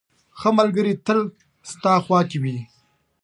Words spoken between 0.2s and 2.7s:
•ښه ملګری تل ستا خوا کې وي.